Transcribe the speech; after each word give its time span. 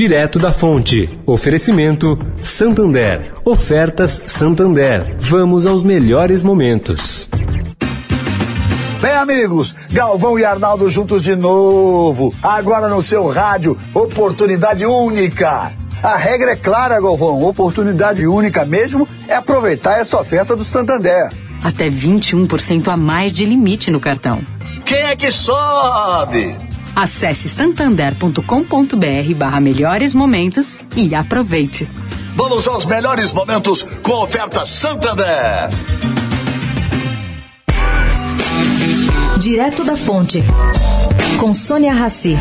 direto 0.00 0.38
da 0.38 0.50
fonte. 0.50 1.20
Oferecimento 1.26 2.18
Santander. 2.42 3.34
Ofertas 3.44 4.22
Santander. 4.24 5.14
Vamos 5.18 5.66
aos 5.66 5.82
melhores 5.82 6.42
momentos. 6.42 7.28
Bem, 9.02 9.12
amigos, 9.12 9.74
Galvão 9.92 10.38
e 10.38 10.44
Arnaldo 10.46 10.88
juntos 10.88 11.22
de 11.22 11.36
novo. 11.36 12.32
Agora 12.42 12.88
no 12.88 13.02
seu 13.02 13.28
rádio, 13.28 13.76
oportunidade 13.92 14.86
única. 14.86 15.70
A 16.02 16.16
regra 16.16 16.52
é 16.52 16.56
clara, 16.56 16.98
Galvão. 16.98 17.44
Oportunidade 17.44 18.26
única 18.26 18.64
mesmo 18.64 19.06
é 19.28 19.34
aproveitar 19.34 20.00
essa 20.00 20.18
oferta 20.18 20.56
do 20.56 20.64
Santander. 20.64 21.30
Até 21.62 21.90
21% 21.90 22.88
a 22.88 22.96
mais 22.96 23.34
de 23.34 23.44
limite 23.44 23.90
no 23.90 24.00
cartão. 24.00 24.40
Quem 24.82 25.02
é 25.02 25.14
que 25.14 25.30
sobe? 25.30 26.69
Acesse 26.94 27.48
santander.com.br 27.48 29.34
barra 29.36 29.60
melhores 29.60 30.14
momentos 30.14 30.74
e 30.96 31.14
aproveite. 31.14 31.88
Vamos 32.34 32.66
aos 32.68 32.84
melhores 32.84 33.32
momentos 33.32 33.82
com 34.02 34.22
oferta 34.22 34.64
Santander. 34.64 35.70
Direto 39.38 39.84
da 39.84 39.96
Fonte, 39.96 40.42
com 41.38 41.54
Sônia 41.54 41.94
Rassi. 41.94 42.36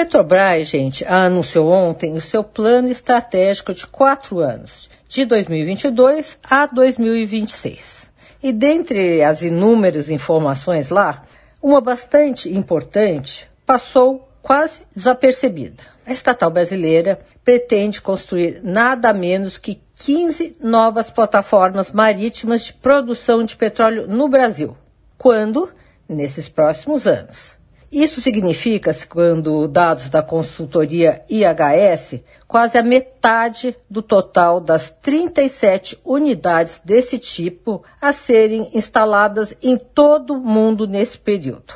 Petrobras, 0.00 0.66
gente, 0.66 1.04
anunciou 1.04 1.68
ontem 1.68 2.14
o 2.14 2.22
seu 2.22 2.42
plano 2.42 2.88
estratégico 2.88 3.74
de 3.74 3.86
quatro 3.86 4.38
anos, 4.38 4.88
de 5.06 5.26
2022 5.26 6.38
a 6.42 6.64
2026. 6.64 8.10
E 8.42 8.50
dentre 8.50 9.22
as 9.22 9.42
inúmeras 9.42 10.08
informações 10.08 10.88
lá, 10.88 11.20
uma 11.62 11.82
bastante 11.82 12.48
importante 12.48 13.46
passou 13.66 14.26
quase 14.40 14.80
desapercebida. 14.96 15.82
A 16.06 16.12
estatal 16.12 16.50
brasileira 16.50 17.18
pretende 17.44 18.00
construir 18.00 18.62
nada 18.64 19.12
menos 19.12 19.58
que 19.58 19.82
15 19.96 20.56
novas 20.62 21.10
plataformas 21.10 21.92
marítimas 21.92 22.64
de 22.64 22.72
produção 22.72 23.44
de 23.44 23.54
petróleo 23.54 24.06
no 24.08 24.30
Brasil. 24.30 24.74
Quando? 25.18 25.70
Nesses 26.08 26.48
próximos 26.48 27.06
anos. 27.06 27.59
Isso 27.90 28.20
significa, 28.20 28.94
quando 29.08 29.66
dados 29.66 30.08
da 30.08 30.22
consultoria 30.22 31.22
IHS, 31.28 32.20
quase 32.46 32.78
a 32.78 32.82
metade 32.84 33.76
do 33.90 34.00
total 34.00 34.60
das 34.60 34.94
37 35.02 35.98
unidades 36.04 36.80
desse 36.84 37.18
tipo 37.18 37.82
a 38.00 38.12
serem 38.12 38.70
instaladas 38.74 39.56
em 39.60 39.76
todo 39.76 40.34
o 40.34 40.40
mundo 40.40 40.86
nesse 40.86 41.18
período. 41.18 41.74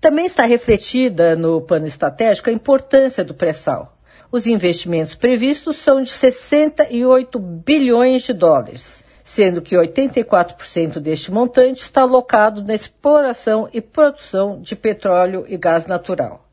Também 0.00 0.24
está 0.24 0.44
refletida 0.44 1.36
no 1.36 1.60
plano 1.60 1.86
estratégico 1.86 2.48
a 2.48 2.52
importância 2.54 3.22
do 3.22 3.34
pré-sal. 3.34 3.98
Os 4.32 4.46
investimentos 4.46 5.14
previstos 5.14 5.76
são 5.76 6.02
de 6.02 6.08
68 6.08 7.38
bilhões 7.38 8.22
de 8.22 8.32
dólares, 8.32 9.04
sendo 9.32 9.62
que 9.62 9.76
84% 9.76 10.98
deste 10.98 11.30
montante 11.30 11.82
está 11.82 12.00
alocado 12.00 12.64
na 12.64 12.74
exploração 12.74 13.68
e 13.72 13.80
produção 13.80 14.60
de 14.60 14.74
petróleo 14.74 15.44
e 15.48 15.56
gás 15.56 15.86
natural. 15.86 16.44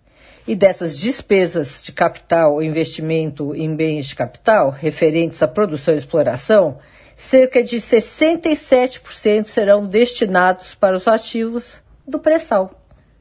E 0.48 0.56
dessas 0.56 0.96
despesas 0.96 1.84
de 1.84 1.92
capital 1.92 2.54
ou 2.54 2.62
investimento 2.62 3.56
em 3.56 3.76
bens 3.76 4.06
de 4.06 4.16
capital 4.16 4.70
referentes 4.70 5.42
à 5.42 5.48
produção 5.48 5.96
e 5.96 5.98
exploração, 5.98 6.78
cerca 7.16 7.64
de 7.64 7.78
67% 7.78 9.48
serão 9.48 9.84
destinados 9.84 10.76
para 10.76 10.96
os 10.96 11.08
ativos 11.08 11.82
do 12.08 12.20
pré-sal 12.20 12.72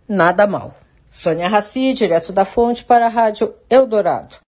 nada 0.06 0.46
mal. 0.46 0.76
Sônia 1.10 1.48
Raci, 1.48 1.94
direto 1.94 2.30
da 2.30 2.44
fonte 2.44 2.84
para 2.84 3.06
a 3.06 3.08
Rádio 3.08 3.54
Eldorado. 3.70 4.36